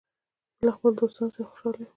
[0.57, 1.89] زه له خپلو دوستانو سره خوشحال یم.